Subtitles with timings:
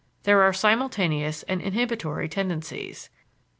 [0.23, 3.11] There are simultaneous and inhibitory tendencies.